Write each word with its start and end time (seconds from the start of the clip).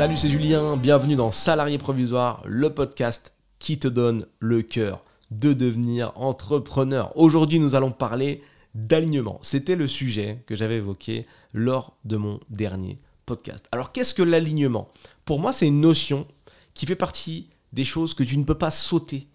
Salut, 0.00 0.16
c'est 0.16 0.30
Julien, 0.30 0.78
bienvenue 0.78 1.14
dans 1.14 1.30
Salarié 1.30 1.76
Provisoire, 1.76 2.42
le 2.46 2.72
podcast 2.72 3.34
qui 3.58 3.78
te 3.78 3.86
donne 3.86 4.24
le 4.38 4.62
cœur 4.62 5.04
de 5.30 5.52
devenir 5.52 6.12
entrepreneur. 6.16 7.14
Aujourd'hui, 7.18 7.60
nous 7.60 7.74
allons 7.74 7.90
parler 7.90 8.42
d'alignement. 8.74 9.38
C'était 9.42 9.76
le 9.76 9.86
sujet 9.86 10.42
que 10.46 10.54
j'avais 10.54 10.76
évoqué 10.76 11.26
lors 11.52 11.98
de 12.06 12.16
mon 12.16 12.40
dernier 12.48 12.98
podcast. 13.26 13.68
Alors, 13.72 13.92
qu'est-ce 13.92 14.14
que 14.14 14.22
l'alignement? 14.22 14.88
Pour 15.26 15.38
moi, 15.38 15.52
c'est 15.52 15.66
une 15.66 15.82
notion 15.82 16.26
qui 16.72 16.86
fait 16.86 16.96
partie 16.96 17.50
des 17.74 17.84
choses 17.84 18.14
que 18.14 18.24
tu 18.24 18.38
ne 18.38 18.44
peux 18.44 18.56
pas 18.56 18.70
sauter 18.70 19.28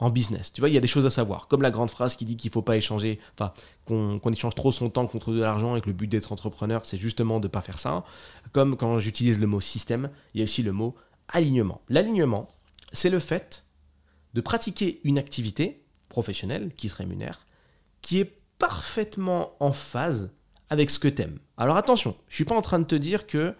en 0.00 0.10
business. 0.10 0.52
Tu 0.52 0.60
vois, 0.60 0.70
il 0.70 0.74
y 0.74 0.78
a 0.78 0.80
des 0.80 0.88
choses 0.88 1.06
à 1.06 1.10
savoir, 1.10 1.46
comme 1.46 1.62
la 1.62 1.70
grande 1.70 1.90
phrase 1.90 2.16
qui 2.16 2.24
dit 2.24 2.36
qu'il 2.36 2.48
ne 2.48 2.54
faut 2.54 2.62
pas 2.62 2.76
échanger, 2.76 3.20
enfin, 3.34 3.52
qu'on 3.84 4.32
échange 4.32 4.54
trop 4.54 4.72
son 4.72 4.88
temps 4.88 5.06
contre 5.06 5.32
de 5.32 5.40
l'argent 5.40 5.76
et 5.76 5.80
que 5.80 5.88
le 5.88 5.92
but 5.92 6.08
d'être 6.08 6.32
entrepreneur, 6.32 6.84
c'est 6.84 6.96
justement 6.96 7.38
de 7.38 7.46
ne 7.46 7.50
pas 7.50 7.60
faire 7.60 7.78
ça. 7.78 8.04
Comme 8.52 8.76
quand 8.76 8.98
j'utilise 8.98 9.38
le 9.38 9.46
mot 9.46 9.60
système, 9.60 10.10
il 10.34 10.38
y 10.38 10.40
a 10.42 10.44
aussi 10.44 10.62
le 10.62 10.72
mot 10.72 10.96
alignement. 11.28 11.82
L'alignement, 11.88 12.48
c'est 12.92 13.10
le 13.10 13.18
fait 13.18 13.66
de 14.34 14.40
pratiquer 14.40 15.00
une 15.04 15.18
activité 15.18 15.84
professionnelle 16.08 16.72
qui 16.74 16.88
se 16.88 16.94
rémunère, 16.94 17.46
qui 18.00 18.20
est 18.20 18.40
parfaitement 18.58 19.52
en 19.60 19.72
phase 19.72 20.32
avec 20.70 20.90
ce 20.90 20.98
que 20.98 21.08
tu 21.08 21.22
aimes. 21.22 21.38
Alors 21.56 21.76
attention, 21.76 22.16
je 22.26 22.32
ne 22.32 22.36
suis 22.36 22.44
pas 22.44 22.56
en 22.56 22.62
train 22.62 22.78
de 22.78 22.84
te 22.84 22.94
dire 22.94 23.26
que 23.26 23.54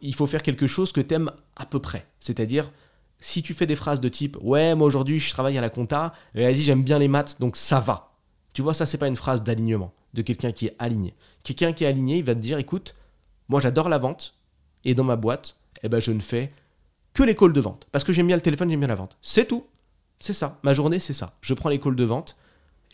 il 0.00 0.14
faut 0.14 0.28
faire 0.28 0.42
quelque 0.44 0.68
chose 0.68 0.92
que 0.92 1.00
tu 1.00 1.14
aimes 1.14 1.32
à 1.56 1.66
peu 1.66 1.80
près. 1.80 2.06
C'est-à-dire, 2.20 2.70
si 3.18 3.42
tu 3.42 3.54
fais 3.54 3.66
des 3.66 3.76
phrases 3.76 4.00
de 4.00 4.08
type 4.08 4.36
Ouais, 4.40 4.74
moi 4.74 4.86
aujourd'hui 4.86 5.18
je 5.18 5.30
travaille 5.30 5.58
à 5.58 5.60
la 5.60 5.70
compta, 5.70 6.14
vas-y, 6.34 6.62
j'aime 6.62 6.82
bien 6.82 6.98
les 6.98 7.08
maths, 7.08 7.40
donc 7.40 7.56
ça 7.56 7.80
va. 7.80 8.12
Tu 8.52 8.62
vois, 8.62 8.74
ça, 8.74 8.86
c'est 8.86 8.98
pas 8.98 9.08
une 9.08 9.16
phrase 9.16 9.42
d'alignement, 9.42 9.92
de 10.14 10.22
quelqu'un 10.22 10.52
qui 10.52 10.66
est 10.66 10.76
aligné. 10.78 11.14
Quelqu'un 11.42 11.72
qui 11.72 11.84
est 11.84 11.86
aligné, 11.86 12.18
il 12.18 12.24
va 12.24 12.34
te 12.34 12.40
dire 12.40 12.58
Écoute, 12.58 12.96
moi 13.48 13.60
j'adore 13.60 13.88
la 13.88 13.98
vente, 13.98 14.34
et 14.86 14.94
dans 14.94 15.04
ma 15.04 15.16
boîte, 15.16 15.58
eh 15.82 15.88
ben, 15.88 16.00
je 16.00 16.12
ne 16.12 16.20
fais 16.20 16.52
que 17.12 17.22
les 17.22 17.34
calls 17.34 17.52
de 17.52 17.60
vente. 17.60 17.88
Parce 17.92 18.04
que 18.04 18.12
j'aime 18.12 18.26
bien 18.26 18.36
le 18.36 18.42
téléphone, 18.42 18.70
j'aime 18.70 18.80
bien 18.80 18.88
la 18.88 18.94
vente. 18.94 19.18
C'est 19.20 19.46
tout. 19.46 19.66
C'est 20.20 20.32
ça. 20.32 20.58
Ma 20.62 20.74
journée, 20.74 21.00
c'est 21.00 21.12
ça. 21.12 21.34
Je 21.40 21.54
prends 21.54 21.68
les 21.68 21.78
calls 21.80 21.96
de 21.96 22.04
vente 22.04 22.38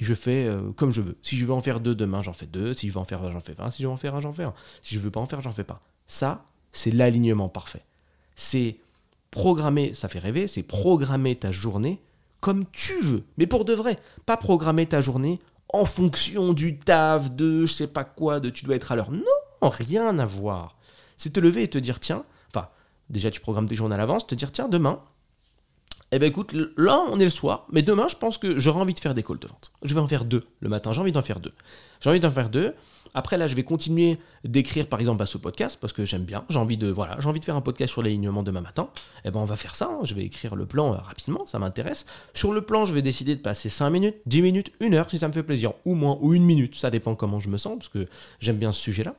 et 0.01 0.05
je 0.05 0.15
fais 0.15 0.47
euh, 0.47 0.73
comme 0.73 0.93
je 0.93 1.01
veux. 1.01 1.17
Si 1.23 1.37
je 1.37 1.45
veux 1.45 1.53
en 1.53 1.61
faire 1.61 1.81
deux 1.81 1.95
demain, 1.95 2.23
j'en 2.23 2.33
fais 2.33 2.47
deux. 2.47 2.73
Si 2.75 2.89
je 2.89 2.93
veux 2.93 2.99
en 2.99 3.05
faire 3.05 3.23
un, 3.23 3.31
j'en 3.31 3.41
fais 3.41 3.55
un. 3.59 3.71
Si 3.71 3.83
je 3.83 3.87
veux 3.87 3.93
en 3.93 3.97
faire 3.97 4.15
un, 4.15 4.21
j'en 4.21 4.33
fais 4.33 4.45
un. 4.45 4.55
Si 4.81 4.95
je 4.95 5.01
veux 5.01 5.11
pas 5.11 5.21
en 5.21 5.27
faire, 5.27 5.41
j'en 5.43 5.53
fais 5.53 5.65
pas. 5.65 5.83
Ça, 6.07 6.47
c'est 6.73 6.91
l'alignement 6.91 7.49
parfait. 7.49 7.85
C'est 8.35 8.79
programmer, 9.33 9.95
ça 9.95 10.09
fait 10.09 10.21
rêver, 10.21 10.47
c'est 10.47 10.63
programmer 10.63 11.35
ta 11.35 11.51
journée 11.51 12.01
comme 12.41 12.65
tu 12.73 13.01
veux, 13.01 13.25
mais 13.39 13.47
pour 13.47 13.65
de 13.65 13.73
vrai. 13.73 13.99
Pas 14.27 14.37
programmer 14.37 14.87
ta 14.87 15.01
journée 15.01 15.41
en 15.73 15.85
fonction 15.85 16.53
du 16.53 16.79
taf, 16.79 17.33
de 17.33 17.65
je 17.65 17.73
sais 17.73 17.87
pas 17.87 18.05
quoi, 18.05 18.41
de 18.41 18.51
tu 18.51 18.65
dois 18.65 18.75
être 18.77 18.93
à 18.93 18.97
l'heure. 18.97 19.11
Non, 19.11 19.23
rien 19.63 20.19
à 20.19 20.27
voir. 20.27 20.77
C'est 21.17 21.33
te 21.33 21.41
lever 21.41 21.63
et 21.63 21.71
te 21.71 21.79
dire, 21.79 22.01
tiens, 22.01 22.25
enfin, 22.53 22.69
déjà 23.11 23.31
tu 23.31 23.41
programmes 23.41 23.69
tes 23.69 23.77
journées 23.77 23.95
à 23.95 23.99
l'avance, 23.99 24.27
te 24.27 24.35
dire, 24.35 24.53
tiens, 24.53 24.69
demain, 24.69 25.01
eh 26.13 26.19
ben 26.19 26.27
écoute, 26.27 26.55
là 26.77 27.03
on 27.11 27.19
est 27.19 27.25
le 27.25 27.31
soir, 27.31 27.67
mais 27.73 27.81
demain 27.83 28.07
je 28.09 28.17
pense 28.17 28.37
que 28.37 28.59
j'aurai 28.59 28.81
envie 28.81 28.95
de 28.95 29.01
faire 29.01 29.15
des 29.15 29.23
calls 29.23 29.39
de 29.39 29.49
vente. 29.49 29.73
Je 29.83 29.95
vais 29.95 30.01
en 30.01 30.07
faire 30.07 30.25
deux 30.25 30.43
le 30.61 30.69
matin, 30.69 30.93
j'ai 30.93 31.01
envie 31.01 31.13
d'en 31.13 31.23
faire 31.23 31.41
deux. 31.41 31.53
J'ai 32.01 32.11
envie 32.11 32.21
d'en 32.21 32.31
faire 32.31 32.51
deux. 32.51 32.75
Après 33.15 33.37
là, 33.37 33.47
je 33.47 33.55
vais 33.55 33.63
continuer 33.63 34.19
d'écrire 34.45 34.87
par 34.87 35.01
exemple 35.01 35.23
à 35.23 35.27
ce 35.27 35.39
podcast 35.39 35.79
parce 35.81 35.93
que 35.93 36.05
j'aime 36.05 36.25
bien. 36.25 36.45
J'ai 36.49 36.59
envie 36.59 36.77
de 36.77 36.95
faire 37.45 37.57
un 37.57 37.61
podcast 37.61 37.93
sur 37.93 38.03
l'alignement 38.03 38.43
demain 38.43 38.61
matin. 38.63 38.89
Eh 39.25 39.31
ben 39.31 39.41
on 39.41 39.45
va 39.45 39.57
faire 39.57 39.75
ça. 39.75 39.91
Hein. 39.91 40.01
Je 40.05 40.15
vais 40.15 40.25
écrire 40.25 40.57
le 40.57 40.67
plan 40.67 40.95
euh, 40.95 40.97
rapidement, 40.97 41.47
ça 41.47 41.59
m'intéresse. 41.59 42.07
Sur 42.33 42.53
le 42.53 42.63
plan, 42.63 42.85
je 42.85 42.93
vais 42.93 43.03
décider 43.03 43.37
de 43.37 43.41
passer 43.41 43.69
5 43.69 43.91
minutes, 43.91 44.17
10 44.27 44.43
minutes, 44.43 44.73
1 44.81 44.93
heure 44.95 45.09
si 45.11 45.19
ça 45.19 45.29
me 45.29 45.33
fait 45.33 45.43
plaisir, 45.43 45.73
ou 45.85 45.95
moins, 45.95 46.19
ou 46.21 46.35
une 46.35 46.45
minute. 46.45 46.75
Ça 46.75 46.91
dépend 46.91 47.15
comment 47.15 47.39
je 47.39 47.49
me 47.49 47.59
sens 47.59 47.79
parce 47.79 47.89
que 47.89 48.07
j'aime 48.41 48.57
bien 48.57 48.73
ce 48.73 48.81
sujet-là. 48.81 49.15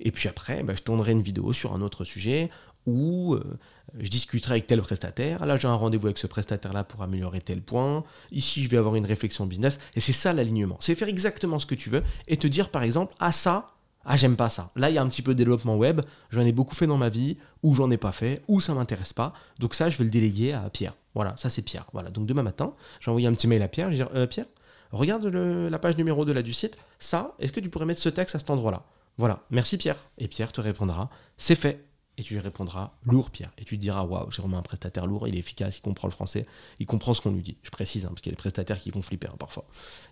Et 0.00 0.10
puis 0.10 0.28
après, 0.28 0.62
bah, 0.62 0.74
je 0.76 0.82
tournerai 0.82 1.12
une 1.12 1.22
vidéo 1.22 1.52
sur 1.52 1.74
un 1.74 1.82
autre 1.82 2.04
sujet 2.04 2.48
ou 2.86 3.34
euh, 3.34 3.58
je 3.98 4.10
discuterai 4.10 4.52
avec 4.54 4.66
tel 4.66 4.80
prestataire. 4.80 5.44
Là, 5.46 5.56
j'ai 5.56 5.68
un 5.68 5.74
rendez-vous 5.74 6.06
avec 6.06 6.18
ce 6.18 6.26
prestataire-là 6.26 6.84
pour 6.84 7.02
améliorer 7.02 7.40
tel 7.40 7.62
point. 7.62 8.04
Ici, 8.30 8.62
je 8.62 8.68
vais 8.68 8.76
avoir 8.76 8.94
une 8.96 9.06
réflexion 9.06 9.46
business. 9.46 9.78
Et 9.94 10.00
c'est 10.00 10.12
ça 10.12 10.32
l'alignement. 10.32 10.76
C'est 10.80 10.94
faire 10.94 11.08
exactement 11.08 11.58
ce 11.58 11.66
que 11.66 11.74
tu 11.74 11.90
veux 11.90 12.02
et 12.28 12.36
te 12.36 12.46
dire, 12.46 12.70
par 12.70 12.82
exemple, 12.82 13.14
ah 13.20 13.32
ça, 13.32 13.68
ah 14.04 14.16
j'aime 14.16 14.36
pas 14.36 14.48
ça. 14.48 14.70
Là, 14.76 14.90
il 14.90 14.94
y 14.94 14.98
a 14.98 15.02
un 15.02 15.08
petit 15.08 15.22
peu 15.22 15.34
de 15.34 15.38
développement 15.38 15.76
web. 15.76 16.00
J'en 16.30 16.42
ai 16.42 16.52
beaucoup 16.52 16.74
fait 16.74 16.86
dans 16.86 16.96
ma 16.96 17.08
vie, 17.08 17.36
ou 17.62 17.74
j'en 17.74 17.90
ai 17.90 17.96
pas 17.96 18.12
fait, 18.12 18.42
ou 18.48 18.60
ça 18.60 18.74
m'intéresse 18.74 19.12
pas. 19.12 19.32
Donc 19.58 19.74
ça, 19.74 19.88
je 19.88 19.98
vais 19.98 20.04
le 20.04 20.10
déléguer 20.10 20.52
à 20.52 20.68
Pierre. 20.70 20.94
Voilà, 21.14 21.34
ça 21.36 21.50
c'est 21.50 21.62
Pierre. 21.62 21.86
Voilà. 21.92 22.10
Donc 22.10 22.26
demain 22.26 22.42
matin, 22.42 22.74
j'ai 23.00 23.10
envoyé 23.10 23.26
un 23.26 23.32
petit 23.32 23.46
mail 23.46 23.62
à 23.62 23.68
Pierre. 23.68 23.92
Je 23.92 23.98
vais 23.98 24.04
dire, 24.04 24.10
euh, 24.14 24.26
Pierre, 24.26 24.46
regarde 24.90 25.26
la 25.26 25.78
page 25.78 25.96
numéro 25.96 26.24
2 26.24 26.32
là 26.32 26.42
du 26.42 26.52
site. 26.52 26.76
Ça, 26.98 27.34
est-ce 27.38 27.52
que 27.52 27.60
tu 27.60 27.68
pourrais 27.68 27.86
mettre 27.86 28.00
ce 28.00 28.08
texte 28.08 28.34
à 28.34 28.38
cet 28.38 28.50
endroit-là? 28.50 28.84
Voilà. 29.18 29.40
Merci 29.50 29.76
Pierre. 29.76 29.96
Et 30.18 30.28
Pierre 30.28 30.52
te 30.52 30.60
répondra, 30.60 31.10
c'est 31.36 31.54
fait 31.54 31.84
et 32.22 32.24
tu 32.24 32.34
lui 32.34 32.40
répondras 32.40 32.92
lourd 33.04 33.30
Pierre. 33.30 33.50
Et 33.58 33.64
tu 33.64 33.76
te 33.76 33.82
diras 33.82 34.04
waouh, 34.04 34.30
j'ai 34.30 34.40
vraiment 34.40 34.58
un 34.58 34.62
prestataire 34.62 35.06
lourd, 35.06 35.26
il 35.26 35.34
est 35.34 35.40
efficace, 35.40 35.78
il 35.78 35.80
comprend 35.80 36.06
le 36.06 36.12
français, 36.12 36.46
il 36.78 36.86
comprend 36.86 37.12
ce 37.14 37.20
qu'on 37.20 37.32
lui 37.32 37.42
dit. 37.42 37.56
Je 37.64 37.70
précise, 37.70 38.04
hein, 38.04 38.08
parce 38.08 38.20
qu'il 38.20 38.30
y 38.30 38.32
a 38.32 38.36
des 38.36 38.40
prestataires 38.40 38.78
qui 38.78 38.90
vont 38.90 39.02
flipper 39.02 39.26
hein, 39.26 39.36
parfois. 39.38 39.64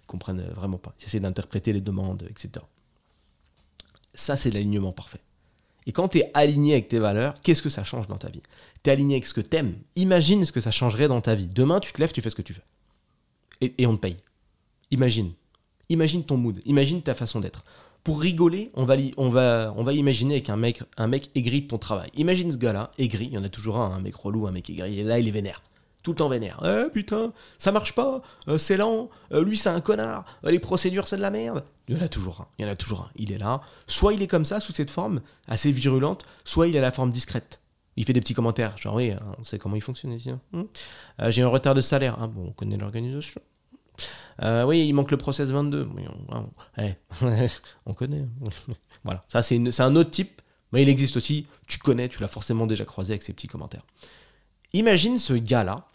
Ils 0.03 0.07
comprennent 0.07 0.41
euh, 0.41 0.53
vraiment 0.55 0.79
pas. 0.79 0.93
Ils 1.01 1.07
essaient 1.07 1.21
d'interpréter 1.21 1.73
les 1.73 1.81
demandes, 1.81 2.27
etc. 2.29 2.65
Ça, 4.13 4.37
c'est 4.37 4.51
l'alignement 4.51 4.91
parfait. 4.91 5.21
Et 5.87 5.93
quand 5.93 6.09
tu 6.09 6.19
es 6.19 6.31
aligné 6.35 6.73
avec 6.73 6.89
tes 6.89 6.99
valeurs, 6.99 7.41
qu'est-ce 7.43 7.63
que 7.63 7.71
ça 7.71 7.85
change 7.85 8.09
dans 8.09 8.19
ta 8.19 8.29
vie? 8.29 8.43
Tu 8.83 8.91
es 8.91 8.93
aligné 8.93 9.15
avec 9.15 9.27
ce 9.27 9.35
que 9.35 9.41
tu 9.41 9.57
aimes. 9.57 9.77
Imagine 9.95 10.45
ce 10.45 10.53
que 10.53 10.61
ça 10.61 10.73
changerait 10.73 11.09
dans 11.09 11.21
ta 11.21 11.37
vie. 11.37 11.47
Demain, 11.47 11.79
tu 11.79 11.93
te 11.93 12.01
lèves, 12.01 12.13
tu 12.13 12.21
fais 12.21 12.31
ce 12.31 12.37
que 12.37 12.43
tu 12.43 12.53
veux. 12.53 12.63
Et 13.61 13.87
on 13.87 13.95
te 13.95 14.01
paye. 14.01 14.17
Imagine. 14.91 15.33
Imagine 15.89 16.25
ton 16.25 16.37
mood. 16.37 16.61
Imagine 16.65 17.03
ta 17.03 17.15
façon 17.15 17.41
d'être 17.41 17.65
pour 18.05 18.21
rigoler, 18.21 18.71
on 18.75 18.85
va, 18.85 18.97
on 19.17 19.29
va, 19.29 19.73
on 19.77 19.83
va 19.83 19.93
imaginer 19.93 20.35
avec 20.35 20.51
un 20.51 20.57
mec, 20.57 20.83
un 20.97 21.07
mec 21.07 21.31
aigri 21.35 21.63
de 21.63 21.69
ton 21.69 21.79
travail. 21.79 22.11
Imagine 22.15 22.51
ce 22.51 22.57
gars-là, 22.57 22.91
aigri, 22.99 23.27
il 23.27 23.33
y 23.33 23.39
en 23.39 23.45
a 23.45 23.49
toujours 23.49 23.77
un, 23.79 23.93
un 23.93 24.01
mec 24.01 24.15
relou, 24.17 24.47
un 24.47 24.53
mec 24.53 24.71
aigri, 24.71 25.01
et 25.01 25.03
là 25.03 25.19
il 25.19 25.29
est 25.29 25.33
vénère. 25.33 25.63
Tout 26.03 26.13
le 26.13 26.17
temps 26.17 26.31
vénère. 26.31 26.63
Eh 26.65 26.91
putain, 26.91 27.33
ça 27.59 27.73
marche 27.73 27.95
pas, 27.95 28.23
euh, 28.49 28.57
c'est 28.57 28.79
lent, 28.79 29.11
euh, 29.33 29.45
lui 29.45 29.59
c'est 29.59 29.69
un 29.69 29.83
connard, 29.83 30.25
euh, 30.47 30.51
les 30.51 30.59
procédures 30.59 31.07
c'est 31.07 31.19
de 31.19 31.23
la 31.23 31.31
merde. 31.31 31.63
Il 31.89 31.97
y 31.97 31.99
en 31.99 32.03
a 32.03 32.09
toujours 32.09 32.41
un, 32.41 32.47
il 32.59 32.65
y 32.65 32.69
en 32.69 32.71
a 32.71 32.77
toujours 32.77 33.01
un. 33.03 33.11
Il 33.17 33.33
est 33.33 33.39
là. 33.39 33.61
Soit 33.87 34.15
il 34.15 34.23
est 34.23 34.27
comme 34.27 34.47
ça, 34.47 34.61
sous 34.61 34.73
cette 34.73 34.91
forme, 34.91 35.21
assez 35.47 35.71
virulente, 35.73 36.25
soit 36.45 36.69
il 36.69 36.77
a 36.79 36.81
la 36.81 36.93
forme 36.93 37.11
discrète. 37.11 37.61
Il 37.97 38.07
fait 38.07 38.13
des 38.15 38.21
petits 38.21 38.33
commentaires, 38.33 38.79
genre 38.79 38.95
oui, 38.95 39.13
on 39.39 39.45
sait 39.45 39.59
comment 39.59 39.77
il 39.77 39.83
fonctionne 39.83 40.13
ici. 40.13 40.31
Hein. 40.31 40.41
Hmm. 40.53 40.65
J'ai 41.29 41.43
un 41.43 41.49
retard 41.49 41.75
de 41.75 41.81
salaire. 41.83 42.17
Hein. 42.19 42.29
Bon, 42.29 42.47
on 42.49 42.53
connaît 42.53 42.79
l'organisation. 42.79 43.43
Euh, 44.43 44.65
oui, 44.65 44.87
il 44.87 44.93
manque 44.95 45.11
le 45.11 45.17
process 45.17 45.51
22. 45.51 45.89
on, 47.87 47.95
connaît. 47.95 48.27
voilà, 49.05 49.25
ça 49.29 49.43
c'est 49.43 49.81
un 49.81 49.97
autre 49.97 50.11
type, 50.11 50.41
mais 50.73 50.83
il 50.83 50.89
existe 50.89 51.17
aussi. 51.17 51.47
Tu 51.67 51.79
connais, 51.79 52.09
tu 52.09 52.21
l'as 52.21 52.29
forcément 52.29 52.67
déjà 52.67 52.85
croisé 52.85 53.13
avec 53.13 53.23
ces 53.23 53.33
petits 53.33 53.49
commentaires. 53.49 53.85
Imagine 54.73 55.19
ce 55.19 55.35
gars-là. 55.35 55.87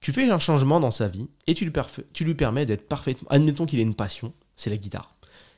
Tu 0.00 0.12
fais 0.12 0.28
un 0.30 0.40
changement 0.40 0.80
dans 0.80 0.90
sa 0.90 1.06
vie 1.06 1.28
et 1.46 1.54
tu 1.54 1.64
lui, 1.64 1.72
tu 2.12 2.24
lui 2.24 2.34
permets 2.34 2.66
d'être 2.66 2.88
parfaitement. 2.88 3.28
Admettons 3.30 3.66
qu'il 3.66 3.78
ait 3.78 3.84
une 3.84 3.94
passion, 3.94 4.32
c'est 4.56 4.70
la 4.70 4.76
guitare. 4.76 5.14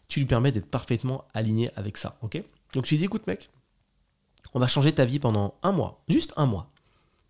Tu 0.06 0.20
lui 0.20 0.26
permets 0.26 0.52
d'être 0.52 0.70
parfaitement 0.70 1.24
aligné 1.32 1.70
avec 1.76 1.96
ça, 1.96 2.18
ok? 2.20 2.42
Donc 2.74 2.84
tu 2.84 2.94
lui 2.94 2.98
dis 2.98 3.04
écoute, 3.04 3.26
mec, 3.26 3.48
on 4.52 4.60
va 4.60 4.66
changer 4.66 4.92
ta 4.92 5.06
vie 5.06 5.18
pendant 5.18 5.54
un 5.62 5.72
mois, 5.72 6.04
juste 6.08 6.34
un 6.36 6.44
mois. 6.44 6.70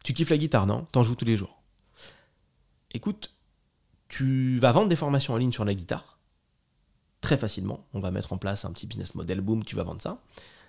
Tu 0.02 0.12
kiffes 0.12 0.30
la 0.30 0.38
guitare, 0.38 0.66
non? 0.66 0.88
T'en 0.90 1.04
joues 1.04 1.14
tous 1.14 1.24
les 1.24 1.36
jours 1.36 1.60
écoute, 2.94 3.33
tu 4.14 4.58
vas 4.60 4.70
vendre 4.70 4.88
des 4.88 4.94
formations 4.94 5.34
en 5.34 5.38
ligne 5.38 5.50
sur 5.50 5.64
la 5.64 5.74
guitare, 5.74 6.20
très 7.20 7.36
facilement. 7.36 7.84
On 7.94 7.98
va 7.98 8.12
mettre 8.12 8.32
en 8.32 8.38
place 8.38 8.64
un 8.64 8.70
petit 8.70 8.86
business 8.86 9.16
model, 9.16 9.40
boom, 9.40 9.64
tu 9.64 9.74
vas 9.74 9.82
vendre 9.82 10.00
ça. 10.00 10.22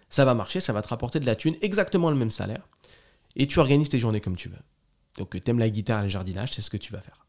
Ça 0.10 0.26
va 0.26 0.34
marcher, 0.34 0.60
ça 0.60 0.74
va 0.74 0.82
te 0.82 0.88
rapporter 0.88 1.20
de 1.20 1.28
la 1.28 1.36
thune, 1.36 1.56
exactement 1.62 2.10
le 2.10 2.16
même 2.16 2.32
salaire. 2.32 2.68
Et 3.36 3.46
tu 3.46 3.60
organises 3.60 3.90
tes 3.90 4.00
journées 4.00 4.20
comme 4.20 4.36
tu 4.36 4.50
veux. 4.50 4.58
Donc, 5.18 5.40
tu 5.40 5.52
aimes 5.52 5.60
la 5.60 5.70
guitare 5.70 6.00
et 6.00 6.04
le 6.04 6.10
jardinage, 6.10 6.54
c'est 6.54 6.64
ce 6.64 6.72
que 6.72 6.78
tu 6.78 6.92
vas 6.92 7.02
faire. 7.02 7.28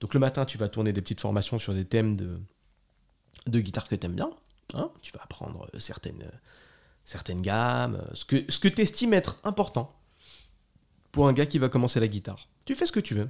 Donc, 0.00 0.14
le 0.14 0.20
matin, 0.20 0.46
tu 0.46 0.56
vas 0.56 0.70
tourner 0.70 0.94
des 0.94 1.02
petites 1.02 1.20
formations 1.20 1.58
sur 1.58 1.74
des 1.74 1.84
thèmes 1.84 2.16
de, 2.16 3.60
guitare 3.60 3.86
que 3.88 3.94
tu 3.94 4.06
aimes 4.06 4.14
bien. 4.14 4.30
Hein. 4.72 4.90
tu 5.02 5.12
vas 5.12 5.20
apprendre 5.22 5.68
certaines, 5.78 6.30
certaines 7.04 7.42
gammes, 7.42 8.02
ce 8.14 8.24
que, 8.24 8.50
ce 8.50 8.58
que 8.58 8.68
tu 8.68 8.80
estimes 8.80 9.12
être 9.12 9.38
important 9.44 9.94
pour 11.10 11.28
un 11.28 11.34
gars 11.34 11.44
qui 11.44 11.58
va 11.58 11.68
commencer 11.68 12.00
la 12.00 12.08
guitare. 12.08 12.48
Tu 12.64 12.74
fais 12.74 12.86
ce 12.86 12.92
que 12.92 13.00
tu 13.00 13.12
veux 13.12 13.28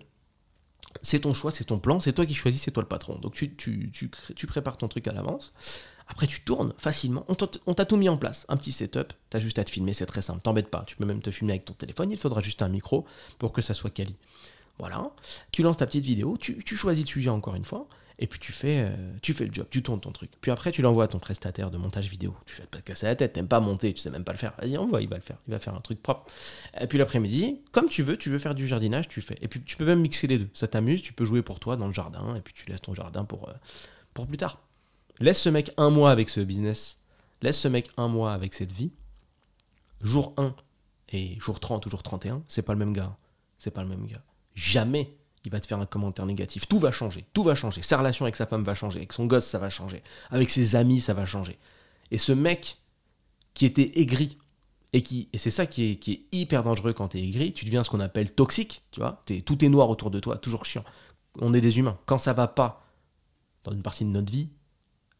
c'est 1.02 1.20
ton 1.20 1.32
choix, 1.34 1.50
c'est 1.50 1.64
ton 1.64 1.78
plan, 1.78 2.00
c'est 2.00 2.12
toi 2.12 2.26
qui 2.26 2.34
choisis, 2.34 2.62
c'est 2.62 2.70
toi 2.70 2.82
le 2.82 2.88
patron. 2.88 3.18
Donc 3.18 3.34
tu, 3.34 4.46
prépares 4.46 4.76
ton 4.76 4.88
truc 4.88 5.08
à 5.08 5.12
l'avance. 5.12 5.52
Après, 6.08 6.26
tu 6.26 6.42
tournes 6.42 6.74
facilement. 6.76 7.24
On 7.28 7.74
t'a 7.74 7.84
tout 7.84 7.96
mis 7.96 8.08
en 8.08 8.16
place. 8.16 8.44
Un 8.48 8.56
petit 8.56 8.72
setup, 8.72 9.12
t'as 9.30 9.40
juste 9.40 9.58
à 9.58 9.64
te 9.64 9.70
filmer, 9.70 9.94
c'est 9.94 10.06
très 10.06 10.22
simple. 10.22 10.40
T'embête 10.42 10.68
pas. 10.68 10.84
Tu 10.86 10.96
peux 10.96 11.06
même 11.06 11.22
te 11.22 11.30
filmer 11.30 11.54
avec 11.54 11.64
ton 11.64 11.74
téléphone. 11.74 12.10
Il 12.10 12.18
faudra 12.18 12.40
juste 12.40 12.62
un 12.62 12.68
micro 12.68 13.06
pour 13.38 13.52
que 13.52 13.62
ça 13.62 13.72
soit 13.72 13.90
quali. 13.90 14.16
Voilà. 14.78 15.10
Tu 15.52 15.62
lances 15.62 15.78
ta 15.78 15.86
petite 15.86 16.04
vidéo. 16.04 16.36
Tu, 16.38 16.62
tu 16.64 16.76
choisis 16.76 17.04
le 17.04 17.08
sujet 17.08 17.30
encore 17.30 17.54
une 17.54 17.64
fois. 17.64 17.86
Et 18.18 18.26
puis 18.26 18.38
tu 18.38 18.52
fais, 18.52 18.84
euh, 18.86 19.12
tu 19.22 19.34
fais 19.34 19.46
le 19.46 19.52
job, 19.52 19.66
tu 19.70 19.82
tournes 19.82 20.00
ton 20.00 20.12
truc. 20.12 20.30
Puis 20.40 20.50
après, 20.50 20.70
tu 20.70 20.82
l'envoies 20.82 21.04
à 21.04 21.08
ton 21.08 21.18
prestataire 21.18 21.70
de 21.70 21.78
montage 21.78 22.08
vidéo. 22.08 22.36
Tu 22.46 22.54
fais 22.54 22.66
pas 22.66 22.78
te 22.78 22.84
casser 22.84 23.06
la 23.06 23.16
tête, 23.16 23.32
t'aimes 23.32 23.48
pas 23.48 23.60
monter, 23.60 23.92
tu 23.94 24.00
sais 24.00 24.10
même 24.10 24.24
pas 24.24 24.32
le 24.32 24.38
faire. 24.38 24.52
Vas-y, 24.60 24.76
envoie, 24.76 25.02
il 25.02 25.08
va 25.08 25.16
le 25.16 25.22
faire. 25.22 25.38
Il 25.46 25.52
va 25.52 25.58
faire 25.58 25.74
un 25.74 25.80
truc 25.80 26.02
propre. 26.02 26.30
Et 26.80 26.86
puis 26.86 26.98
l'après-midi, 26.98 27.60
comme 27.72 27.88
tu 27.88 28.02
veux, 28.02 28.16
tu 28.16 28.30
veux 28.30 28.38
faire 28.38 28.54
du 28.54 28.68
jardinage, 28.68 29.08
tu 29.08 29.20
fais. 29.20 29.36
Et 29.40 29.48
puis 29.48 29.62
tu 29.62 29.76
peux 29.76 29.86
même 29.86 30.00
mixer 30.00 30.26
les 30.26 30.38
deux. 30.38 30.48
Ça 30.54 30.68
t'amuse, 30.68 31.02
tu 31.02 31.12
peux 31.12 31.24
jouer 31.24 31.42
pour 31.42 31.60
toi 31.60 31.76
dans 31.76 31.86
le 31.86 31.92
jardin, 31.92 32.34
et 32.36 32.40
puis 32.40 32.52
tu 32.54 32.70
laisses 32.70 32.82
ton 32.82 32.94
jardin 32.94 33.24
pour, 33.24 33.48
euh, 33.48 33.52
pour 34.14 34.26
plus 34.26 34.36
tard. 34.36 34.60
Laisse 35.20 35.40
ce 35.40 35.48
mec 35.48 35.72
un 35.76 35.90
mois 35.90 36.10
avec 36.10 36.28
ce 36.28 36.40
business 36.40 36.98
laisse 37.42 37.58
ce 37.58 37.68
mec 37.68 37.90
un 37.96 38.08
mois 38.08 38.32
avec 38.32 38.54
cette 38.54 38.72
vie. 38.72 38.92
Jour 40.02 40.32
1 40.36 40.54
et 41.12 41.36
jour 41.38 41.60
30 41.60 41.84
ou 41.86 41.90
jour 41.90 42.02
31, 42.02 42.42
c'est 42.48 42.62
pas 42.62 42.72
le 42.72 42.78
même 42.78 42.92
gars. 42.92 43.16
C'est 43.58 43.70
pas 43.70 43.82
le 43.82 43.88
même 43.88 44.06
gars. 44.06 44.22
Jamais 44.54 45.16
il 45.44 45.50
va 45.50 45.60
te 45.60 45.66
faire 45.66 45.80
un 45.80 45.86
commentaire 45.86 46.26
négatif. 46.26 46.68
Tout 46.68 46.78
va 46.78 46.92
changer, 46.92 47.24
tout 47.32 47.42
va 47.42 47.54
changer. 47.54 47.82
Sa 47.82 47.98
relation 47.98 48.24
avec 48.24 48.36
sa 48.36 48.46
femme 48.46 48.62
va 48.62 48.74
changer, 48.74 48.98
avec 48.98 49.12
son 49.12 49.26
gosse, 49.26 49.46
ça 49.46 49.58
va 49.58 49.70
changer. 49.70 50.02
Avec 50.30 50.50
ses 50.50 50.76
amis, 50.76 51.00
ça 51.00 51.14
va 51.14 51.24
changer. 51.24 51.58
Et 52.10 52.18
ce 52.18 52.32
mec 52.32 52.78
qui 53.54 53.66
était 53.66 53.98
aigri, 54.00 54.38
et, 54.92 55.02
qui, 55.02 55.28
et 55.32 55.38
c'est 55.38 55.50
ça 55.50 55.66
qui 55.66 55.92
est, 55.92 55.96
qui 55.96 56.12
est 56.12 56.22
hyper 56.32 56.62
dangereux 56.62 56.92
quand 56.92 57.08
tu 57.08 57.18
es 57.18 57.22
aigri, 57.22 57.52
tu 57.52 57.64
deviens 57.64 57.82
ce 57.82 57.90
qu'on 57.90 58.00
appelle 58.00 58.32
toxique, 58.32 58.84
tu 58.90 59.00
vois, 59.00 59.22
tout 59.44 59.64
est 59.64 59.68
noir 59.68 59.88
autour 59.88 60.10
de 60.10 60.20
toi, 60.20 60.36
toujours 60.36 60.64
chiant. 60.64 60.84
On 61.40 61.54
est 61.54 61.60
des 61.62 61.78
humains. 61.78 61.98
Quand 62.04 62.18
ça 62.18 62.34
va 62.34 62.46
pas 62.46 62.84
dans 63.64 63.72
une 63.72 63.82
partie 63.82 64.04
de 64.04 64.10
notre 64.10 64.30
vie, 64.30 64.48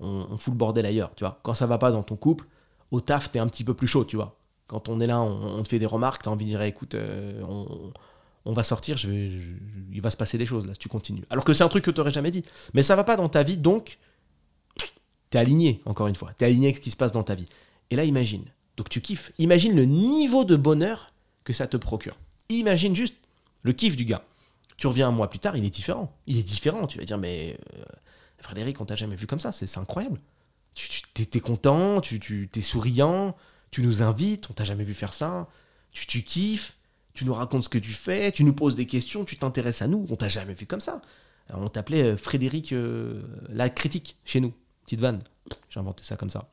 on, 0.01 0.37
fout 0.37 0.53
le 0.53 0.59
bordel 0.59 0.85
ailleurs, 0.85 1.15
tu 1.15 1.25
vois. 1.25 1.39
Quand 1.43 1.55
ça 1.55 1.67
va 1.67 1.79
pas 1.79 1.91
dans 1.91 2.03
ton 2.03 2.17
couple, 2.17 2.47
au 2.91 3.01
taf, 3.01 3.31
t'es 3.31 3.39
un 3.39 3.47
petit 3.47 3.65
peu 3.65 3.75
plus 3.75 3.87
chaud, 3.87 4.05
tu 4.05 4.17
vois. 4.17 4.37
Quand 4.67 4.89
on 4.89 5.01
est 5.01 5.07
là, 5.07 5.21
on, 5.21 5.63
te 5.63 5.69
fait 5.69 5.79
des 5.79 5.87
remarques, 5.87 6.23
t'as 6.23 6.31
envie 6.31 6.45
de 6.45 6.51
dire, 6.51 6.63
écoute, 6.63 6.95
euh, 6.95 7.41
on, 7.43 7.93
va 8.47 8.65
sortir, 8.65 8.97
il 9.05 10.01
va 10.01 10.11
se 10.11 10.17
passer 10.17 10.37
des 10.37 10.47
choses 10.47 10.67
là, 10.67 10.75
tu 10.75 10.89
continues. 10.89 11.23
Alors 11.31 11.45
que 11.45 11.55
c'est 11.55 11.63
un 11.63 11.69
truc 11.69 11.85
que 11.85 11.91
tu 11.91 12.01
n'aurais 12.01 12.11
jamais 12.11 12.31
dit. 12.31 12.45
Mais 12.75 12.83
ça 12.83 12.97
va 12.97 13.05
pas 13.05 13.17
dans 13.17 13.29
ta 13.29 13.43
vie, 13.43 13.57
donc 13.57 13.99
t'es 15.31 15.39
aligné, 15.39 15.81
encore 15.85 16.09
une 16.09 16.17
fois. 16.17 16.33
T'es 16.37 16.47
aligné 16.47 16.67
avec 16.67 16.77
ce 16.77 16.81
qui 16.81 16.91
se 16.91 16.97
passe 16.97 17.13
dans 17.13 17.23
ta 17.23 17.35
vie. 17.35 17.47
Et 17.91 17.97
là, 17.97 18.05
imagine. 18.05 18.45
Donc 18.77 18.89
tu 18.89 19.01
kiffes. 19.01 19.33
Imagine 19.39 19.77
le 19.77 19.85
niveau 19.85 20.45
de 20.45 20.57
bonheur 20.57 21.13
que 21.45 21.53
ça 21.53 21.67
te 21.67 21.77
procure. 21.77 22.17
Imagine 22.49 22.97
juste 22.97 23.15
le 23.63 23.73
kiff 23.73 23.97
du 23.97 24.05
gars. 24.05 24.25
Tu 24.77 24.87
reviens 24.87 25.09
un 25.09 25.13
mois 25.13 25.31
plus 25.31 25.39
tard, 25.39 25.57
il 25.57 25.65
est 25.65 25.71
différent. 25.71 26.13
Il 26.27 26.39
est 26.39 26.43
différent. 26.43 26.87
Tu 26.87 26.99
vas 26.99 27.05
dire, 27.05 27.19
mais 27.19 27.57
euh, 27.77 27.85
Frédéric, 28.39 28.81
on 28.81 28.85
t'a 28.85 28.97
jamais 28.97 29.15
vu 29.15 29.27
comme 29.27 29.41
ça, 29.41 29.53
c'est 29.53 29.79
incroyable. 29.79 30.21
Tu, 30.75 31.03
es, 31.19 31.41
content, 31.41 32.01
tu, 32.01 32.19
tu 32.19 32.49
es 32.55 32.63
souriant, 32.63 33.37
tu 33.71 33.83
nous 33.83 34.03
invites, 34.03 34.49
on 34.51 34.55
t'a 34.55 34.65
jamais 34.65 34.85
vu 34.85 34.95
faire 34.95 35.13
ça. 35.13 35.49
Tu, 35.93 36.07
tu 36.07 36.23
kiffes, 36.23 36.75
tu 37.15 37.25
nous 37.25 37.35
racontes 37.35 37.65
ce 37.65 37.69
que 37.69 37.79
tu 37.79 37.93
fais, 37.93 38.33
tu 38.33 38.45
nous 38.45 38.53
poses 38.53 38.75
des 38.75 38.87
questions, 38.87 39.25
tu 39.25 39.37
t'intéresses 39.37 39.83
à 39.83 39.87
nous, 39.87 40.07
on 40.09 40.17
t'a 40.17 40.29
jamais 40.29 40.55
vu 40.55 40.67
comme 40.67 40.81
ça. 40.81 41.03
on 41.51 41.69
t'appelait 41.69 42.03
euh, 42.03 42.17
Frédéric 42.17 42.73
euh, 42.73 43.23
la 43.49 43.69
critique 43.71 44.17
chez 44.25 44.41
nous. 44.41 44.53
Petite 44.85 45.01
vanne. 45.01 45.21
J'ai 45.69 45.81
inventé 45.81 46.05
ça 46.05 46.17
comme 46.17 46.31
ça. 46.31 46.51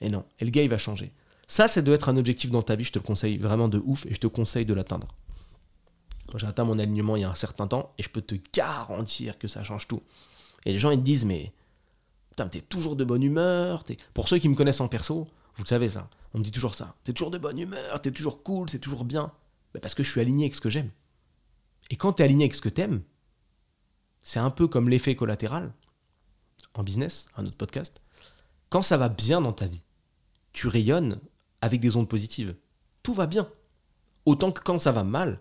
Et 0.00 0.08
non, 0.08 0.24
et 0.40 0.44
le 0.44 0.50
gars 0.50 0.62
il 0.62 0.70
va 0.70 0.78
changer. 0.78 1.12
Ça, 1.46 1.68
c'est 1.68 1.82
doit 1.82 1.94
être 1.94 2.08
un 2.08 2.16
objectif 2.16 2.50
dans 2.50 2.62
ta 2.62 2.74
vie, 2.74 2.84
je 2.84 2.92
te 2.92 2.98
le 2.98 3.04
conseille 3.04 3.36
vraiment 3.36 3.68
de 3.68 3.78
ouf 3.84 4.06
et 4.06 4.14
je 4.14 4.20
te 4.20 4.26
conseille 4.26 4.64
de 4.64 4.74
l'atteindre. 4.74 5.08
J'ai 6.36 6.46
atteint 6.46 6.64
mon 6.64 6.78
alignement 6.78 7.16
il 7.16 7.20
y 7.20 7.24
a 7.24 7.30
un 7.30 7.34
certain 7.34 7.66
temps 7.66 7.92
et 7.98 8.02
je 8.02 8.08
peux 8.08 8.22
te 8.22 8.34
garantir 8.52 9.38
que 9.38 9.46
ça 9.46 9.62
change 9.62 9.86
tout. 9.86 10.02
Et 10.64 10.72
les 10.72 10.78
gens, 10.78 10.90
ils 10.90 10.98
te 10.98 11.04
disent, 11.04 11.26
mais 11.26 11.52
putain, 12.30 12.48
t'es 12.48 12.60
toujours 12.60 12.96
de 12.96 13.04
bonne 13.04 13.22
humeur. 13.22 13.84
Pour 14.14 14.28
ceux 14.28 14.38
qui 14.38 14.48
me 14.48 14.54
connaissent 14.54 14.80
en 14.80 14.88
perso, 14.88 15.28
vous 15.56 15.62
le 15.62 15.68
savez 15.68 15.90
ça, 15.90 16.08
on 16.32 16.38
me 16.38 16.44
dit 16.44 16.50
toujours 16.50 16.74
ça. 16.74 16.94
T'es 17.04 17.12
toujours 17.12 17.30
de 17.30 17.38
bonne 17.38 17.58
humeur, 17.58 18.00
t'es 18.00 18.10
toujours 18.10 18.42
cool, 18.42 18.68
c'est 18.68 18.78
toujours 18.78 19.04
bien. 19.04 19.30
Mais 19.74 19.80
parce 19.80 19.94
que 19.94 20.02
je 20.02 20.10
suis 20.10 20.20
aligné 20.20 20.44
avec 20.44 20.54
ce 20.54 20.60
que 20.60 20.70
j'aime. 20.70 20.90
Et 21.90 21.96
quand 21.96 22.14
t'es 22.14 22.22
aligné 22.22 22.44
avec 22.44 22.54
ce 22.54 22.60
que 22.60 22.68
t'aimes, 22.68 23.02
c'est 24.22 24.38
un 24.38 24.50
peu 24.50 24.68
comme 24.68 24.88
l'effet 24.88 25.16
collatéral 25.16 25.72
en 26.74 26.82
business, 26.82 27.26
un 27.36 27.44
autre 27.46 27.56
podcast. 27.56 28.00
Quand 28.70 28.82
ça 28.82 28.96
va 28.96 29.08
bien 29.08 29.40
dans 29.40 29.52
ta 29.52 29.66
vie, 29.66 29.82
tu 30.52 30.68
rayonnes 30.68 31.20
avec 31.60 31.80
des 31.80 31.96
ondes 31.96 32.08
positives. 32.08 32.54
Tout 33.02 33.14
va 33.14 33.26
bien. 33.26 33.48
Autant 34.26 34.52
que 34.52 34.62
quand 34.62 34.78
ça 34.78 34.92
va 34.92 35.04
mal, 35.04 35.40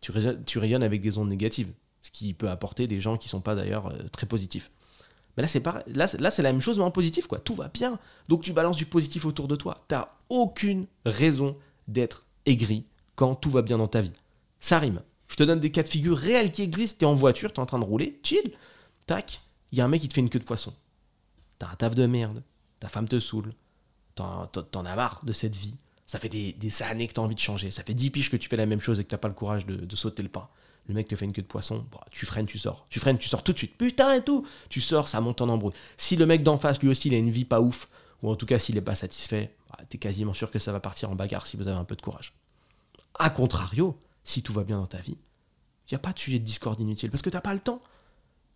tu, 0.00 0.12
rayonnes 0.58 0.82
avec 0.82 1.00
des 1.00 1.18
ondes 1.18 1.28
négatives 1.28 1.72
ce 2.00 2.10
qui 2.10 2.32
peut 2.32 2.48
apporter 2.48 2.86
des 2.86 3.00
gens 3.00 3.16
qui 3.16 3.28
sont 3.28 3.40
pas 3.40 3.54
d'ailleurs 3.54 3.88
euh, 3.88 4.06
très 4.12 4.26
positifs. 4.26 4.70
Mais 5.36 5.42
là, 5.42 5.48
c'est 5.48 5.64
là, 6.20 6.30
c'est 6.30 6.42
la 6.42 6.52
même 6.52 6.60
chose, 6.60 6.78
mais 6.78 6.84
en 6.84 6.90
positif, 6.90 7.26
quoi. 7.26 7.38
Tout 7.38 7.54
va 7.54 7.68
bien. 7.68 7.98
Donc 8.28 8.42
tu 8.42 8.52
balances 8.52 8.76
du 8.76 8.86
positif 8.86 9.24
autour 9.24 9.48
de 9.48 9.56
toi. 9.56 9.74
Tu 9.88 9.94
n'as 9.94 10.08
aucune 10.28 10.86
raison 11.04 11.56
d'être 11.86 12.26
aigri 12.46 12.84
quand 13.18 13.34
tout 13.34 13.50
va 13.50 13.62
bien 13.62 13.78
dans 13.78 13.88
ta 13.88 14.00
vie. 14.00 14.12
Ça 14.60 14.78
rime. 14.78 15.02
Je 15.28 15.34
te 15.34 15.42
donne 15.42 15.58
des 15.58 15.72
cas 15.72 15.82
de 15.82 15.88
figure 15.88 16.16
réels 16.16 16.52
qui 16.52 16.62
existent. 16.62 16.98
Tu 17.00 17.04
es 17.04 17.08
en 17.08 17.14
voiture, 17.14 17.52
tu 17.52 17.56
es 17.56 17.60
en 17.60 17.66
train 17.66 17.80
de 17.80 17.84
rouler, 17.84 18.20
chill. 18.22 18.52
Tac, 19.08 19.40
il 19.72 19.78
y 19.78 19.80
a 19.80 19.84
un 19.84 19.88
mec 19.88 20.02
qui 20.02 20.08
te 20.08 20.14
fait 20.14 20.20
une 20.20 20.30
queue 20.30 20.38
de 20.38 20.44
poisson. 20.44 20.72
T'as 21.58 21.68
un 21.68 21.74
taf 21.74 21.96
de 21.96 22.06
merde. 22.06 22.44
Ta 22.78 22.88
femme 22.88 23.08
te 23.08 23.18
saoule. 23.18 23.52
T'en, 24.14 24.48
as 24.84 24.94
marre 24.94 25.20
de 25.24 25.32
cette 25.32 25.56
vie. 25.56 25.74
Ça 26.06 26.20
fait 26.20 26.28
des, 26.28 26.82
années 26.84 27.08
que 27.08 27.12
tu 27.12 27.18
as 27.18 27.22
envie 27.24 27.34
de 27.34 27.40
changer. 27.40 27.72
Ça 27.72 27.82
fait 27.82 27.92
10 27.92 28.10
piges 28.10 28.30
que 28.30 28.36
tu 28.36 28.48
fais 28.48 28.56
la 28.56 28.66
même 28.66 28.80
chose 28.80 29.00
et 29.00 29.02
que 29.04 29.08
tu 29.08 29.14
n'as 29.14 29.18
pas 29.18 29.28
le 29.28 29.34
courage 29.34 29.66
de, 29.66 29.74
de 29.74 29.96
sauter 29.96 30.22
le 30.22 30.28
pas. 30.28 30.52
Le 30.86 30.94
mec 30.94 31.08
te 31.08 31.16
fait 31.16 31.24
une 31.24 31.32
queue 31.32 31.42
de 31.42 31.48
poisson, 31.48 31.84
bah, 31.90 32.06
tu 32.12 32.24
freines, 32.24 32.46
tu 32.46 32.58
sors. 32.58 32.86
Tu 32.88 33.00
freines, 33.00 33.18
tu 33.18 33.28
sors 33.28 33.42
tout 33.42 33.52
de 33.52 33.58
suite. 33.58 33.76
Putain 33.76 34.14
et 34.14 34.22
tout 34.22 34.46
Tu 34.68 34.80
sors, 34.80 35.08
ça 35.08 35.20
monte 35.20 35.40
en 35.40 35.48
embrouille. 35.48 35.74
Si 35.96 36.14
le 36.14 36.24
mec 36.24 36.44
d'en 36.44 36.56
face, 36.56 36.80
lui 36.80 36.88
aussi, 36.88 37.08
il 37.08 37.14
a 37.14 37.18
une 37.18 37.30
vie 37.30 37.44
pas 37.44 37.60
ouf, 37.60 37.88
ou 38.22 38.30
en 38.30 38.36
tout 38.36 38.46
cas 38.46 38.60
s'il 38.60 38.76
n'est 38.76 38.80
pas 38.80 38.94
satisfait, 38.94 39.56
bah, 39.70 39.84
t'es 39.88 39.98
quasiment 39.98 40.34
sûr 40.34 40.52
que 40.52 40.60
ça 40.60 40.70
va 40.70 40.78
partir 40.78 41.10
en 41.10 41.16
bagarre 41.16 41.48
si 41.48 41.56
vous 41.56 41.66
avez 41.66 41.76
un 41.76 41.84
peu 41.84 41.96
de 41.96 42.00
courage. 42.00 42.32
A 43.18 43.30
contrario, 43.30 44.00
si 44.24 44.42
tout 44.42 44.52
va 44.52 44.64
bien 44.64 44.78
dans 44.78 44.86
ta 44.86 44.98
vie, 44.98 45.18
il 45.88 45.94
n'y 45.94 45.96
a 45.96 46.00
pas 46.00 46.12
de 46.12 46.18
sujet 46.18 46.38
de 46.38 46.44
discorde 46.44 46.80
inutile, 46.80 47.10
parce 47.10 47.22
que 47.22 47.30
t'as 47.30 47.40
pas 47.40 47.54
le 47.54 47.60
temps. 47.60 47.82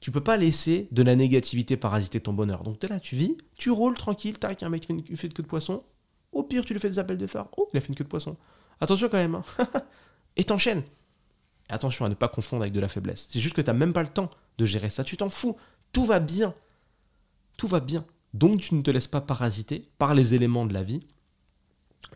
Tu 0.00 0.10
peux 0.10 0.20
pas 0.20 0.36
laisser 0.36 0.88
de 0.90 1.02
la 1.02 1.14
négativité 1.14 1.76
parasiter 1.76 2.20
ton 2.20 2.32
bonheur. 2.32 2.64
Donc 2.64 2.80
t'es 2.80 2.88
là, 2.88 2.98
tu 2.98 3.14
vis, 3.14 3.36
tu 3.56 3.70
roules 3.70 3.96
tranquille, 3.96 4.38
tac, 4.38 4.62
un 4.62 4.68
mec 4.68 4.88
une, 4.88 5.04
fait 5.16 5.28
une 5.28 5.32
queue 5.32 5.44
de 5.44 5.48
poisson. 5.48 5.84
Au 6.32 6.42
pire, 6.42 6.64
tu 6.64 6.72
lui 6.72 6.80
fais 6.80 6.90
des 6.90 6.98
appels 6.98 7.18
de 7.18 7.26
phare. 7.26 7.48
Oh, 7.56 7.68
il 7.72 7.76
a 7.76 7.80
fait 7.80 7.88
une 7.88 7.94
queue 7.94 8.04
de 8.04 8.08
poisson. 8.08 8.36
Attention 8.80 9.08
quand 9.08 9.18
même. 9.18 9.36
Hein. 9.36 9.44
et 10.36 10.44
t'enchaînes. 10.44 10.82
Attention 11.68 12.04
à 12.04 12.08
ne 12.08 12.14
pas 12.14 12.28
confondre 12.28 12.62
avec 12.62 12.72
de 12.72 12.80
la 12.80 12.88
faiblesse. 12.88 13.28
C'est 13.30 13.38
juste 13.38 13.54
que 13.54 13.60
tu 13.60 13.68
n'as 13.68 13.74
même 13.74 13.92
pas 13.92 14.02
le 14.02 14.08
temps 14.08 14.28
de 14.58 14.64
gérer 14.64 14.90
ça. 14.90 15.04
Tu 15.04 15.16
t'en 15.16 15.28
fous. 15.28 15.56
Tout 15.92 16.04
va 16.04 16.18
bien. 16.18 16.54
Tout 17.56 17.68
va 17.68 17.78
bien. 17.78 18.04
Donc 18.34 18.60
tu 18.60 18.74
ne 18.74 18.82
te 18.82 18.90
laisses 18.90 19.08
pas 19.08 19.20
parasiter 19.20 19.82
par 19.98 20.14
les 20.14 20.34
éléments 20.34 20.66
de 20.66 20.72
la 20.72 20.82
vie 20.82 21.06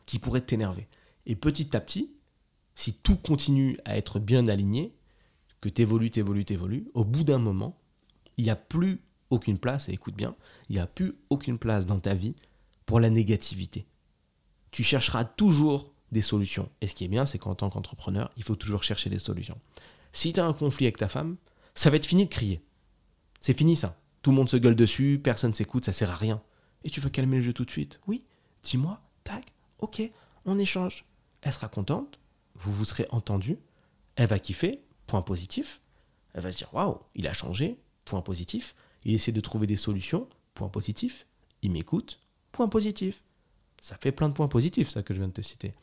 qui 0.07 0.19
pourraient 0.19 0.41
t'énerver. 0.41 0.89
Et 1.27 1.37
petit 1.37 1.77
à 1.77 1.81
petit, 1.81 2.16
si 2.77 2.93
tout 2.93 3.17
continue 3.17 3.77
à 3.85 3.97
être 3.97 4.21
bien 4.21 4.47
aligné, 4.47 4.95
que 5.61 5.69
tu 5.69 5.83
évolues, 5.83 6.11
tu 6.11 6.21
évolues, 6.21 6.45
tu 6.45 6.53
évolues, 6.53 6.87
au 6.95 7.05
bout 7.05 7.25
d'un 7.25 7.39
moment, 7.39 7.77
il 8.37 8.45
n'y 8.45 8.51
a 8.51 8.57
plus 8.57 9.01
aucune 9.31 9.59
place, 9.59 9.89
et 9.89 9.93
écoute 9.93 10.15
bien, 10.15 10.37
il 10.69 10.77
n'y 10.77 10.79
a 10.79 10.87
plus 10.87 11.15
aucune 11.31 11.59
place 11.59 11.87
dans 11.87 11.99
ta 11.99 12.15
vie 12.15 12.37
pour 12.85 13.01
la 13.01 13.11
négativité. 13.11 13.87
Tu 14.71 14.85
chercheras 14.85 15.25
toujours 15.25 15.91
des 16.13 16.21
solutions. 16.21 16.69
Et 16.81 16.87
ce 16.87 16.95
qui 16.95 17.05
est 17.05 17.09
bien, 17.09 17.27
c'est 17.27 17.39
qu'en 17.39 17.55
tant 17.55 17.71
qu'entrepreneur, 17.71 18.31
il 18.37 18.45
faut 18.45 18.55
toujours 18.55 18.85
chercher 18.85 19.11
des 19.11 19.19
solutions. 19.19 19.59
Si 20.13 20.33
tu 20.33 20.39
as 20.39 20.47
un 20.47 20.53
conflit 20.53 20.87
avec 20.87 20.99
ta 20.99 21.09
femme, 21.09 21.37
ça 21.75 21.91
va 21.91 21.97
être 21.97 22.07
fini 22.07 22.27
de 22.27 22.31
crier. 22.31 22.63
C'est 23.41 23.57
fini 23.57 23.75
ça. 23.75 23.99
Tout 24.23 24.31
le 24.31 24.37
monde 24.37 24.49
se 24.49 24.57
gueule 24.57 24.77
dessus, 24.77 25.21
personne 25.23 25.55
s'écoute, 25.55 25.85
ça 25.85 25.93
sert 25.93 26.11
à 26.11 26.15
rien. 26.15 26.43
Et 26.85 26.91
tu 26.91 27.01
veux 27.01 27.11
calmer 27.11 27.37
le 27.37 27.43
jeu 27.43 27.53
tout 27.53 27.65
de 27.65 27.71
suite 27.71 28.01
Oui, 28.07 28.25
dis-moi, 28.63 29.01
tac, 29.25 29.53
ok, 29.79 30.03
on 30.45 30.59
échange. 30.59 31.05
Elle 31.43 31.53
sera 31.53 31.69
contente, 31.69 32.19
vous 32.59 32.73
vous 32.73 32.85
serez 32.85 33.07
entendu, 33.11 33.59
elle 34.17 34.29
va 34.29 34.39
kiffer, 34.39 34.83
point 35.07 35.23
positif. 35.23 35.81
Elle 36.35 36.43
va 36.43 36.53
se 36.53 36.59
dire 36.59 36.73
waouh, 36.73 36.99
il 37.15 37.27
a 37.27 37.33
changé, 37.33 37.79
point 38.05 38.23
positif. 38.23 38.75
Il 39.05 39.15
essaie 39.15 39.33
de 39.33 39.41
trouver 39.41 39.67
des 39.67 39.77
solutions, 39.77 40.29
point 40.55 40.69
positif. 40.69 41.27
Il 41.63 41.71
m'écoute, 41.71 42.21
point 42.53 42.69
positif. 42.69 43.23
Ça 43.81 43.97
fait 44.01 44.13
plein 44.13 44.29
de 44.29 44.35
points 44.35 44.49
positifs, 44.49 44.89
ça 44.89 45.03
que 45.03 45.15
je 45.15 45.19
viens 45.19 45.29
de 45.29 45.33
te 45.33 45.43
citer. 45.43 45.75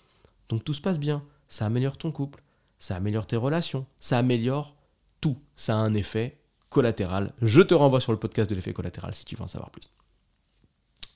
Donc 0.49 0.63
tout 0.63 0.73
se 0.73 0.81
passe 0.81 0.99
bien, 0.99 1.23
ça 1.47 1.65
améliore 1.65 1.97
ton 1.97 2.11
couple, 2.11 2.43
ça 2.79 2.95
améliore 2.95 3.25
tes 3.25 3.37
relations, 3.37 3.85
ça 3.99 4.17
améliore 4.17 4.75
tout. 5.21 5.37
Ça 5.55 5.75
a 5.75 5.77
un 5.77 5.93
effet 5.93 6.37
collatéral. 6.69 7.33
Je 7.41 7.61
te 7.61 7.73
renvoie 7.73 8.01
sur 8.01 8.11
le 8.11 8.19
podcast 8.19 8.49
de 8.49 8.55
l'effet 8.55 8.73
collatéral 8.73 9.13
si 9.13 9.23
tu 9.23 9.35
veux 9.35 9.43
en 9.43 9.47
savoir 9.47 9.69
plus. 9.71 9.89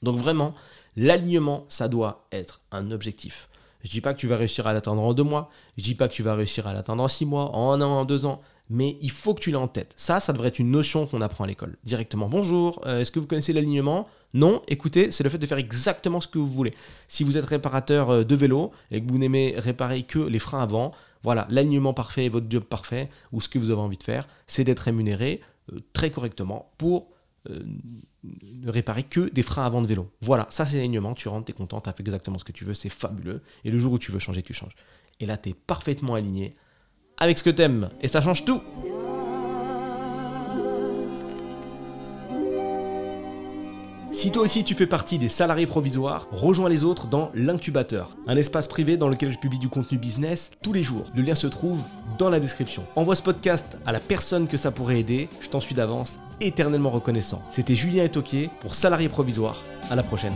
Donc 0.02 0.18
vraiment, 0.18 0.54
l'alignement, 0.96 1.66
ça 1.68 1.88
doit 1.88 2.28
être 2.32 2.62
un 2.72 2.92
objectif. 2.92 3.50
Je 3.84 3.91
dis 3.91 4.01
pas 4.01 4.13
que 4.13 4.19
tu 4.19 4.27
vas 4.27 4.38
réussir 4.38 4.67
à 4.67 4.74
l'atteindre 4.74 5.01
en 5.01 5.13
deux 5.13 5.24
mois, 5.24 5.50
je 5.77 5.84
dis 5.84 5.96
pas 5.96 6.07
que 6.07 6.13
tu 6.13 6.24
vas 6.24 6.36
réussir 6.36 6.67
à 6.67 6.74
l'atteindre 6.74 7.03
en 7.03 7.07
six 7.07 7.25
mois, 7.25 7.55
en 7.55 7.72
un 7.72 7.81
an, 7.81 8.00
en 8.00 8.05
deux 8.05 8.25
ans, 8.25 8.41
mais 8.69 8.98
il 9.01 9.12
faut 9.12 9.34
que 9.34 9.39
tu 9.39 9.51
l'aies 9.51 9.57
en 9.57 9.67
tête. 9.67 9.93
Ça, 9.96 10.19
ça 10.19 10.34
devrait 10.34 10.50
être 10.50 10.60
une 10.60 10.72
notion 10.72 11.05
qu'on 11.05 11.22
apprend 11.22 11.46
à 11.46 11.48
l'école. 11.48 11.77
Directement, 11.84 12.27
bonjour, 12.27 12.81
euh, 12.86 13.00
est-ce 13.00 13.12
que 13.12 13.19
vous 13.19 13.27
connaissez 13.27 13.53
l'alignement? 13.53 14.07
Non, 14.34 14.62
écoutez, 14.67 15.12
c'est 15.12 15.24
le 15.24 15.29
fait 15.29 15.38
de 15.38 15.46
faire 15.46 15.57
exactement 15.57 16.19
ce 16.19 16.27
que 16.27 16.38
vous 16.38 16.50
voulez. 16.50 16.74
Si 17.07 17.24
vous 17.24 17.38
êtes 17.38 17.46
réparateur 17.46 18.10
euh, 18.10 18.24
de 18.24 18.36
vélo 18.36 18.72
et 18.91 19.01
que 19.01 19.10
vous 19.10 19.17
n'aimez 19.17 19.55
réparer 19.57 20.03
que 20.03 20.19
les 20.19 20.39
freins 20.39 20.62
avant, 20.62 20.91
voilà, 21.24 21.48
l'alignement 21.50 21.93
parfait 21.93 22.25
est 22.25 22.29
votre 22.29 22.48
job 22.50 22.63
parfait, 22.63 23.10
ou 23.31 23.41
ce 23.41 23.50
que 23.50 23.57
vous 23.57 23.69
avez 23.69 23.81
envie 23.81 23.98
de 23.98 24.03
faire, 24.03 24.27
c'est 24.48 24.63
d'être 24.63 24.81
rémunéré 24.81 25.41
euh, 25.72 25.79
très 25.93 26.12
correctement 26.12 26.72
pour 26.77 27.07
ne 27.50 28.72
réparer 28.72 29.04
que 29.04 29.30
des 29.30 29.44
freins 29.44 29.66
avant 29.66 29.82
de 29.82 29.88
vélo. 29.88 30.12
Voilà, 30.22 30.48
ça 30.50 30.66
c'est 30.66 30.77
l'alignement, 30.77 31.13
tu 31.13 31.27
rentres, 31.27 31.46
tu 31.46 31.51
es 31.51 31.56
content, 31.56 31.82
tu 31.82 31.89
as 31.89 31.94
fait 31.94 32.01
exactement 32.01 32.39
ce 32.39 32.44
que 32.44 32.51
tu 32.51 32.66
veux, 32.66 32.74
c'est 32.74 32.89
fabuleux. 32.89 33.42
Et 33.63 33.72
le 33.72 33.80
jour 33.80 33.94
où 33.94 34.00
tu 34.00 34.12
veux 34.12 34.20
changer, 34.20 34.44
tu 34.44 34.54
changes. 34.54 34.75
Et 35.20 35.25
là, 35.25 35.38
tu 35.38 35.50
es 35.50 35.54
parfaitement 35.54 36.16
aligné 36.16 36.56
avec 37.18 37.38
ce 37.38 37.44
que 37.44 37.50
t'aimes. 37.50 37.89
Et 38.01 38.08
ça 38.08 38.22
change 38.22 38.46
tout. 38.46 38.62
Si 44.18 44.32
toi 44.32 44.42
aussi 44.42 44.64
tu 44.64 44.74
fais 44.74 44.88
partie 44.88 45.20
des 45.20 45.30
salariés 45.30 45.68
provisoires, 45.68 46.28
rejoins 46.32 46.70
les 46.70 46.84
autres 46.84 47.06
dans 47.06 47.30
l'incubateur, 47.36 48.18
un 48.26 48.36
espace 48.36 48.68
privé 48.68 48.98
dans 48.98 49.10
lequel 49.10 49.32
je 49.32 49.38
publie 49.38 49.60
du 49.60 49.70
contenu 49.70 50.00
business 50.00 50.50
tous 50.64 50.74
les 50.74 50.82
jours. 50.82 51.04
Le 51.16 51.22
lien 51.22 51.36
se 51.36 51.46
trouve 51.46 51.84
dans 52.18 52.32
la 52.32 52.40
description. 52.40 52.84
Envoie 52.96 53.16
ce 53.16 53.22
podcast 53.22 53.78
à 53.86 53.92
la 53.92 54.00
personne 54.00 54.48
que 54.48 54.58
ça 54.58 54.72
pourrait 54.72 55.02
aider, 55.02 55.30
je 55.40 55.50
t'en 55.50 55.60
suis 55.60 55.76
d'avance 55.76 56.20
éternellement 56.42 56.90
reconnaissant. 56.90 57.44
C'était 57.48 57.76
Julien 57.76 58.06
Etoquier 58.06 58.50
pour 58.62 58.74
Salariés 58.74 59.08
provisoires. 59.08 59.62
À 59.92 59.96
la 59.96 60.02
prochaine. 60.02 60.34